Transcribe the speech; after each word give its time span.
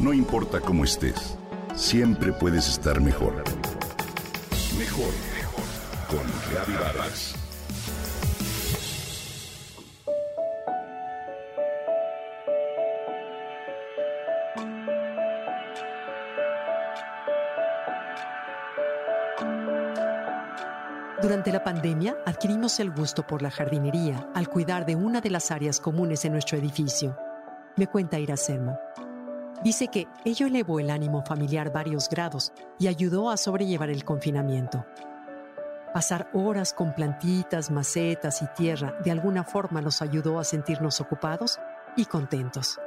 No 0.00 0.14
importa 0.14 0.60
cómo 0.60 0.84
estés, 0.84 1.36
siempre 1.74 2.32
puedes 2.32 2.66
estar 2.70 3.02
mejor. 3.02 3.44
Mejor, 4.78 5.12
mejor. 5.34 5.64
Con 6.08 6.26
Reavivadas. 6.50 7.34
Durante 21.20 21.52
la 21.52 21.62
pandemia 21.62 22.16
adquirimos 22.24 22.80
el 22.80 22.90
gusto 22.90 23.26
por 23.26 23.42
la 23.42 23.50
jardinería 23.50 24.30
al 24.34 24.48
cuidar 24.48 24.86
de 24.86 24.96
una 24.96 25.20
de 25.20 25.28
las 25.28 25.50
áreas 25.50 25.78
comunes 25.78 26.24
en 26.24 26.32
nuestro 26.32 26.56
edificio. 26.56 27.14
Me 27.76 27.86
cuenta 27.86 28.18
Iracema. 28.18 28.78
Dice 29.62 29.88
que 29.88 30.08
ello 30.24 30.46
elevó 30.46 30.80
el 30.80 30.90
ánimo 30.90 31.22
familiar 31.22 31.72
varios 31.72 32.08
grados 32.08 32.52
y 32.78 32.86
ayudó 32.88 33.30
a 33.30 33.36
sobrellevar 33.36 33.90
el 33.90 34.04
confinamiento. 34.04 34.86
Pasar 35.92 36.30
horas 36.32 36.72
con 36.72 36.94
plantitas, 36.94 37.70
macetas 37.70 38.42
y 38.42 38.46
tierra 38.56 38.96
de 39.04 39.10
alguna 39.10 39.44
forma 39.44 39.82
nos 39.82 40.00
ayudó 40.02 40.38
a 40.38 40.44
sentirnos 40.44 41.00
ocupados 41.00 41.58
y 41.96 42.06
contentos. 42.06 42.78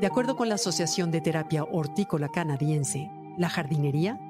De 0.00 0.06
acuerdo 0.06 0.36
con 0.36 0.48
la 0.48 0.56
Asociación 0.56 1.10
de 1.10 1.20
Terapia 1.20 1.64
Hortícola 1.64 2.28
Canadiense, 2.28 3.10
la 3.36 3.48
jardinería 3.48 4.20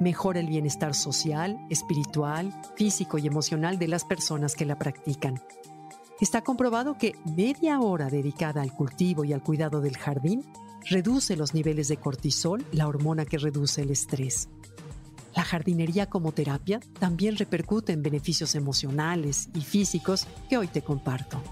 mejora 0.00 0.40
el 0.40 0.48
bienestar 0.48 0.94
social, 0.94 1.58
espiritual, 1.70 2.52
físico 2.74 3.18
y 3.18 3.26
emocional 3.26 3.78
de 3.78 3.88
las 3.88 4.04
personas 4.04 4.54
que 4.56 4.66
la 4.66 4.76
practican. 4.76 5.40
Está 6.22 6.42
comprobado 6.42 6.96
que 6.98 7.16
media 7.24 7.80
hora 7.80 8.08
dedicada 8.08 8.62
al 8.62 8.72
cultivo 8.72 9.24
y 9.24 9.32
al 9.32 9.42
cuidado 9.42 9.80
del 9.80 9.96
jardín 9.96 10.44
reduce 10.88 11.34
los 11.34 11.52
niveles 11.52 11.88
de 11.88 11.96
cortisol, 11.96 12.64
la 12.70 12.86
hormona 12.86 13.24
que 13.24 13.38
reduce 13.38 13.82
el 13.82 13.90
estrés. 13.90 14.48
La 15.34 15.42
jardinería 15.42 16.06
como 16.06 16.30
terapia 16.30 16.78
también 17.00 17.36
repercute 17.36 17.92
en 17.92 18.04
beneficios 18.04 18.54
emocionales 18.54 19.48
y 19.52 19.62
físicos 19.62 20.28
que 20.48 20.58
hoy 20.58 20.68
te 20.68 20.82
comparto. 20.82 21.42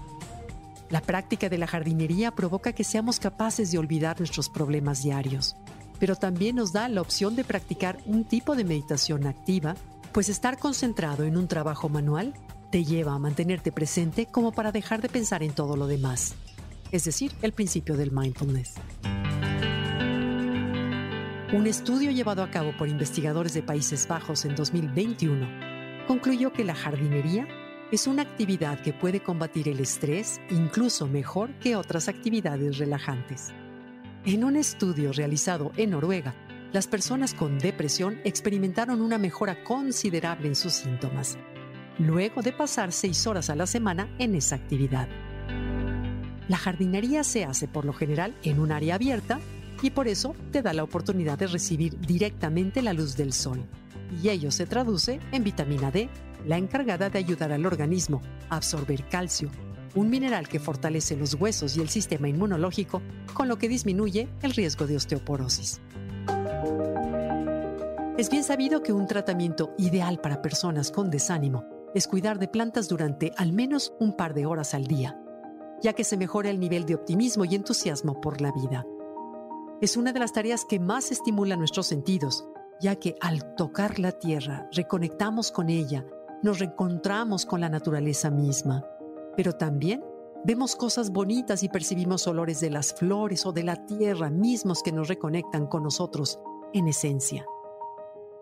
La 0.89 1.01
práctica 1.01 1.49
de 1.49 1.57
la 1.57 1.67
jardinería 1.67 2.31
provoca 2.31 2.71
que 2.71 2.85
seamos 2.85 3.19
capaces 3.19 3.73
de 3.73 3.77
olvidar 3.77 4.19
nuestros 4.19 4.47
problemas 4.47 5.03
diarios, 5.03 5.57
pero 5.99 6.15
también 6.15 6.55
nos 6.55 6.71
da 6.71 6.87
la 6.87 7.01
opción 7.01 7.35
de 7.35 7.43
practicar 7.43 7.97
un 8.05 8.23
tipo 8.23 8.55
de 8.55 8.63
meditación 8.63 9.27
activa, 9.27 9.75
pues 10.13 10.29
estar 10.29 10.57
concentrado 10.57 11.25
en 11.25 11.35
un 11.35 11.49
trabajo 11.49 11.89
manual 11.89 12.33
te 12.71 12.85
lleva 12.85 13.13
a 13.13 13.19
mantenerte 13.19 13.71
presente 13.71 14.25
como 14.25 14.53
para 14.53 14.71
dejar 14.71 15.01
de 15.01 15.09
pensar 15.09 15.43
en 15.43 15.53
todo 15.53 15.75
lo 15.75 15.87
demás, 15.87 16.35
es 16.91 17.03
decir, 17.03 17.33
el 17.41 17.51
principio 17.51 17.97
del 17.97 18.11
mindfulness. 18.11 18.75
Un 21.53 21.67
estudio 21.67 22.11
llevado 22.11 22.43
a 22.43 22.49
cabo 22.49 22.71
por 22.77 22.87
investigadores 22.87 23.53
de 23.53 23.61
Países 23.61 24.07
Bajos 24.07 24.45
en 24.45 24.55
2021 24.55 26.07
concluyó 26.07 26.53
que 26.53 26.63
la 26.63 26.73
jardinería 26.73 27.45
es 27.91 28.07
una 28.07 28.21
actividad 28.21 28.79
que 28.79 28.93
puede 28.93 29.21
combatir 29.21 29.67
el 29.67 29.81
estrés 29.81 30.39
incluso 30.49 31.07
mejor 31.07 31.53
que 31.59 31.75
otras 31.75 32.07
actividades 32.07 32.77
relajantes. 32.77 33.49
En 34.23 34.45
un 34.45 34.55
estudio 34.55 35.11
realizado 35.11 35.73
en 35.75 35.89
Noruega, 35.89 36.33
las 36.71 36.87
personas 36.87 37.33
con 37.33 37.59
depresión 37.59 38.21
experimentaron 38.23 39.01
una 39.01 39.17
mejora 39.17 39.61
considerable 39.65 40.47
en 40.47 40.55
sus 40.55 40.71
síntomas, 40.71 41.37
luego 42.01 42.41
de 42.41 42.51
pasar 42.51 42.91
seis 42.91 43.25
horas 43.27 43.49
a 43.49 43.55
la 43.55 43.67
semana 43.67 44.09
en 44.17 44.35
esa 44.35 44.55
actividad. 44.55 45.07
La 46.47 46.57
jardinería 46.57 47.23
se 47.23 47.45
hace 47.45 47.67
por 47.67 47.85
lo 47.85 47.93
general 47.93 48.35
en 48.43 48.59
un 48.59 48.71
área 48.71 48.95
abierta 48.95 49.39
y 49.81 49.91
por 49.91 50.07
eso 50.07 50.35
te 50.51 50.61
da 50.61 50.73
la 50.73 50.83
oportunidad 50.83 51.37
de 51.37 51.47
recibir 51.47 51.97
directamente 51.99 52.81
la 52.81 52.93
luz 52.93 53.15
del 53.15 53.33
sol. 53.33 53.65
Y 54.21 54.29
ello 54.29 54.51
se 54.51 54.65
traduce 54.65 55.19
en 55.31 55.43
vitamina 55.43 55.91
D, 55.91 56.09
la 56.45 56.57
encargada 56.57 57.09
de 57.09 57.19
ayudar 57.19 57.51
al 57.51 57.65
organismo 57.65 58.21
a 58.49 58.57
absorber 58.57 59.07
calcio, 59.07 59.49
un 59.95 60.09
mineral 60.09 60.47
que 60.47 60.59
fortalece 60.59 61.15
los 61.15 61.35
huesos 61.35 61.77
y 61.77 61.81
el 61.81 61.89
sistema 61.89 62.27
inmunológico, 62.27 63.01
con 63.33 63.47
lo 63.47 63.57
que 63.57 63.69
disminuye 63.69 64.27
el 64.41 64.51
riesgo 64.51 64.87
de 64.87 64.97
osteoporosis. 64.97 65.81
Es 68.17 68.29
bien 68.29 68.43
sabido 68.43 68.83
que 68.83 68.93
un 68.93 69.07
tratamiento 69.07 69.73
ideal 69.77 70.19
para 70.19 70.41
personas 70.41 70.91
con 70.91 71.09
desánimo 71.09 71.80
es 71.93 72.07
cuidar 72.07 72.39
de 72.39 72.47
plantas 72.47 72.87
durante 72.87 73.31
al 73.37 73.53
menos 73.53 73.93
un 73.99 74.15
par 74.15 74.33
de 74.33 74.45
horas 74.45 74.73
al 74.73 74.85
día, 74.85 75.19
ya 75.81 75.93
que 75.93 76.03
se 76.03 76.17
mejora 76.17 76.49
el 76.49 76.59
nivel 76.59 76.85
de 76.85 76.95
optimismo 76.95 77.45
y 77.45 77.55
entusiasmo 77.55 78.21
por 78.21 78.41
la 78.41 78.51
vida. 78.51 78.85
Es 79.81 79.97
una 79.97 80.13
de 80.13 80.19
las 80.19 80.33
tareas 80.33 80.65
que 80.65 80.79
más 80.79 81.11
estimula 81.11 81.55
nuestros 81.55 81.87
sentidos, 81.87 82.45
ya 82.79 82.95
que 82.95 83.15
al 83.19 83.55
tocar 83.55 83.99
la 83.99 84.11
tierra 84.11 84.67
reconectamos 84.71 85.51
con 85.51 85.69
ella, 85.69 86.05
nos 86.43 86.59
reencontramos 86.59 87.45
con 87.45 87.61
la 87.61 87.69
naturaleza 87.69 88.29
misma 88.31 88.85
pero 89.35 89.53
también 89.53 90.03
vemos 90.43 90.75
cosas 90.75 91.11
bonitas 91.11 91.63
y 91.63 91.69
percibimos 91.69 92.27
olores 92.27 92.59
de 92.59 92.69
las 92.69 92.93
flores 92.93 93.45
o 93.45 93.51
de 93.51 93.63
la 93.63 93.85
tierra 93.85 94.29
mismos 94.29 94.83
que 94.83 94.91
nos 94.91 95.07
reconectan 95.07 95.67
con 95.67 95.83
nosotros 95.83 96.39
en 96.73 96.87
esencia. 96.87 97.45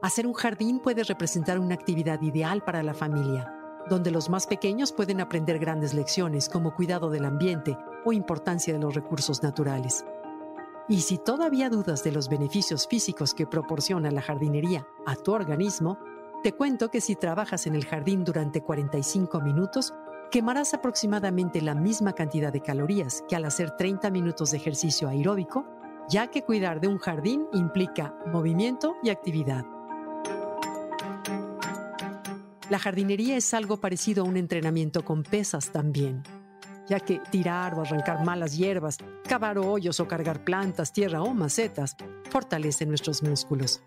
Hacer 0.01 0.25
un 0.25 0.33
jardín 0.33 0.79
puede 0.79 1.03
representar 1.03 1.59
una 1.59 1.73
actividad 1.73 2.21
ideal 2.21 2.63
para 2.63 2.83
la 2.83 2.93
familia, 2.93 3.53
donde 3.89 4.11
los 4.11 4.29
más 4.29 4.47
pequeños 4.47 4.93
pueden 4.93 5.19
aprender 5.19 5.59
grandes 5.59 5.93
lecciones 5.93 6.47
como 6.47 6.73
cuidado 6.73 7.09
del 7.09 7.25
ambiente 7.25 7.77
o 8.05 8.13
importancia 8.13 8.73
de 8.73 8.79
los 8.79 8.95
recursos 8.95 9.43
naturales. 9.43 10.05
Y 10.87 11.01
si 11.01 11.17
todavía 11.17 11.69
dudas 11.69 12.01
de 12.01 12.13
los 12.13 12.29
beneficios 12.29 12.87
físicos 12.87 13.33
que 13.33 13.45
proporciona 13.45 14.09
la 14.09 14.21
jardinería 14.21 14.87
a 15.05 15.17
tu 15.17 15.33
organismo, 15.33 15.99
te 16.43 16.53
cuento 16.53 16.89
que 16.89 17.01
si 17.01 17.17
trabajas 17.17 17.67
en 17.67 17.75
el 17.75 17.83
jardín 17.83 18.23
durante 18.23 18.61
45 18.61 19.41
minutos, 19.41 19.93
quemarás 20.31 20.73
aproximadamente 20.73 21.61
la 21.61 21.75
misma 21.75 22.13
cantidad 22.13 22.53
de 22.53 22.61
calorías 22.61 23.25
que 23.27 23.35
al 23.35 23.43
hacer 23.43 23.71
30 23.71 24.09
minutos 24.11 24.51
de 24.51 24.57
ejercicio 24.57 25.09
aeróbico, 25.09 25.66
ya 26.07 26.27
que 26.27 26.43
cuidar 26.43 26.79
de 26.79 26.87
un 26.87 26.99
jardín 26.99 27.47
implica 27.51 28.16
movimiento 28.27 28.95
y 29.03 29.09
actividad. 29.09 29.66
La 32.69 32.78
jardinería 32.78 33.35
es 33.35 33.56
algo 33.56 33.78
parecido 33.78 34.24
a 34.24 34.28
un 34.28 34.38
entrenamiento 34.38 35.03
con 35.03 35.24
pesas 35.24 35.72
también, 35.72 36.22
ya 36.88 37.00
que 37.00 37.19
tirar 37.31 37.74
o 37.74 37.81
arrancar 37.81 38.24
malas 38.24 38.56
hierbas, 38.56 39.00
cavar 39.28 39.57
hoyos 39.57 40.00
o 40.00 40.07
cargar 40.07 40.44
plantas, 40.44 40.94
tierra 40.94 41.24
o 41.24 41.34
macetas 41.34 41.96
fortalece 42.29 42.85
nuestros 42.85 43.24
músculos. 43.24 43.81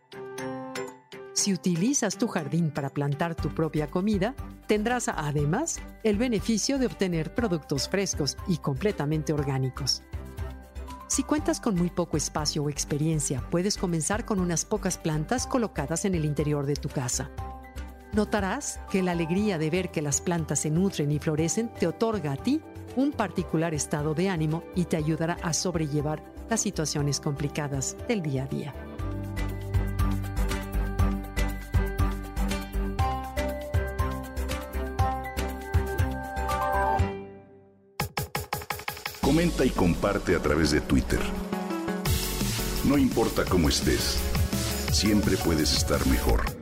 Si 1.32 1.52
utilizas 1.52 2.18
tu 2.18 2.26
jardín 2.26 2.72
para 2.72 2.90
plantar 2.90 3.36
tu 3.36 3.54
propia 3.54 3.88
comida, 3.88 4.34
tendrás 4.66 5.08
además 5.08 5.80
el 6.02 6.16
beneficio 6.16 6.78
de 6.78 6.86
obtener 6.86 7.36
productos 7.36 7.88
frescos 7.88 8.36
y 8.48 8.56
completamente 8.56 9.32
orgánicos. 9.32 10.02
Si 11.06 11.22
cuentas 11.22 11.60
con 11.60 11.76
muy 11.76 11.90
poco 11.90 12.16
espacio 12.16 12.64
o 12.64 12.70
experiencia, 12.70 13.42
puedes 13.48 13.76
comenzar 13.76 14.24
con 14.24 14.40
unas 14.40 14.64
pocas 14.64 14.98
plantas 14.98 15.46
colocadas 15.46 16.04
en 16.04 16.16
el 16.16 16.24
interior 16.24 16.66
de 16.66 16.74
tu 16.74 16.88
casa. 16.88 17.30
Notarás 18.12 18.78
que 18.90 19.02
la 19.02 19.12
alegría 19.12 19.56
de 19.56 19.70
ver 19.70 19.90
que 19.90 20.02
las 20.02 20.20
plantas 20.20 20.60
se 20.60 20.70
nutren 20.70 21.10
y 21.10 21.18
florecen 21.18 21.68
te 21.68 21.86
otorga 21.86 22.32
a 22.32 22.36
ti 22.36 22.60
un 22.94 23.10
particular 23.10 23.72
estado 23.72 24.12
de 24.12 24.28
ánimo 24.28 24.64
y 24.74 24.84
te 24.84 24.98
ayudará 24.98 25.38
a 25.42 25.54
sobrellevar 25.54 26.22
las 26.50 26.60
situaciones 26.60 27.20
complicadas 27.20 27.96
del 28.08 28.20
día 28.20 28.44
a 28.44 28.46
día. 28.46 28.74
Comenta 39.22 39.64
y 39.64 39.70
comparte 39.70 40.36
a 40.36 40.40
través 40.40 40.72
de 40.72 40.82
Twitter. 40.82 41.20
No 42.84 42.98
importa 42.98 43.46
cómo 43.46 43.70
estés, 43.70 44.18
siempre 44.92 45.38
puedes 45.38 45.74
estar 45.74 46.06
mejor. 46.08 46.61